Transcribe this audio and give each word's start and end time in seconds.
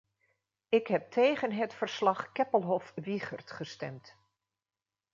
Ik 0.69 0.87
heb 0.87 1.11
tegen 1.11 1.51
het 1.51 1.73
verslag-Keppelhoff-Wiechert 1.73 3.51
gestemd. 3.51 4.15